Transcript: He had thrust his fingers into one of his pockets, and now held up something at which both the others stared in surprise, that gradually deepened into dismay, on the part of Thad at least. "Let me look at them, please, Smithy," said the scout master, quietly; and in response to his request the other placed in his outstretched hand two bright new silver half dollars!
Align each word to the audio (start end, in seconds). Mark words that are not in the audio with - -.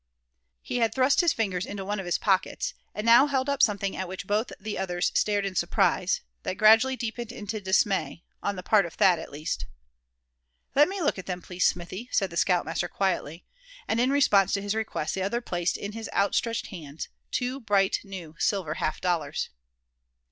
He 0.63 0.77
had 0.77 0.95
thrust 0.95 1.21
his 1.21 1.31
fingers 1.31 1.63
into 1.63 1.85
one 1.85 1.99
of 1.99 2.07
his 2.07 2.17
pockets, 2.17 2.73
and 2.95 3.05
now 3.05 3.27
held 3.27 3.47
up 3.47 3.61
something 3.61 3.95
at 3.95 4.07
which 4.07 4.25
both 4.25 4.51
the 4.59 4.75
others 4.75 5.11
stared 5.13 5.45
in 5.45 5.53
surprise, 5.53 6.21
that 6.41 6.55
gradually 6.57 6.95
deepened 6.95 7.31
into 7.31 7.61
dismay, 7.61 8.23
on 8.41 8.55
the 8.55 8.63
part 8.63 8.87
of 8.87 8.95
Thad 8.95 9.19
at 9.19 9.31
least. 9.31 9.65
"Let 10.73 10.87
me 10.89 11.01
look 11.03 11.19
at 11.19 11.27
them, 11.27 11.39
please, 11.43 11.67
Smithy," 11.67 12.09
said 12.11 12.31
the 12.31 12.35
scout 12.37 12.65
master, 12.65 12.87
quietly; 12.87 13.45
and 13.87 13.99
in 13.99 14.09
response 14.09 14.53
to 14.53 14.61
his 14.63 14.73
request 14.73 15.13
the 15.13 15.21
other 15.21 15.39
placed 15.39 15.77
in 15.77 15.91
his 15.91 16.09
outstretched 16.13 16.65
hand 16.69 17.07
two 17.29 17.59
bright 17.59 17.99
new 18.03 18.35
silver 18.39 18.73
half 18.73 19.01
dollars! 19.01 19.49